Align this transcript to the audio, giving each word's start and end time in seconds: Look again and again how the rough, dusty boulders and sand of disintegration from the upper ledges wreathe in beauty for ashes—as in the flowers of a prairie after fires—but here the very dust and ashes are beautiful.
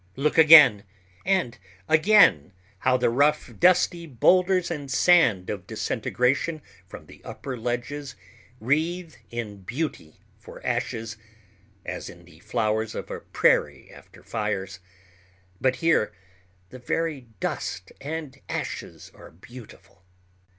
Look 0.15 0.35
again 0.39 0.83
and 1.27 1.59
again 1.87 2.53
how 2.79 2.97
the 2.97 3.11
rough, 3.11 3.51
dusty 3.59 4.07
boulders 4.07 4.71
and 4.71 4.89
sand 4.89 5.51
of 5.51 5.67
disintegration 5.67 6.63
from 6.87 7.05
the 7.05 7.21
upper 7.23 7.55
ledges 7.55 8.15
wreathe 8.59 9.13
in 9.29 9.61
beauty 9.61 10.19
for 10.39 10.59
ashes—as 10.65 12.09
in 12.09 12.25
the 12.25 12.39
flowers 12.39 12.95
of 12.95 13.11
a 13.11 13.19
prairie 13.19 13.91
after 13.93 14.23
fires—but 14.23 15.75
here 15.75 16.11
the 16.71 16.79
very 16.79 17.27
dust 17.39 17.91
and 18.01 18.41
ashes 18.49 19.11
are 19.13 19.29
beautiful. 19.29 20.03